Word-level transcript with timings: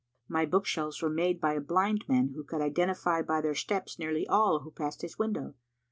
My 0.27 0.47
book 0.47 0.65
shelves 0.65 0.99
were 1.03 1.11
made 1.11 1.39
by 1.39 1.53
a 1.53 1.61
blind 1.61 2.05
man 2.07 2.29
who 2.29 2.43
could 2.43 2.59
identify 2.59 3.21
by 3.21 3.39
their 3.39 3.53
steps 3.53 3.99
nearly 3.99 4.27
all 4.27 4.61
who 4.61 4.71
passed 4.71 5.03
his 5.03 5.19
window. 5.19 5.53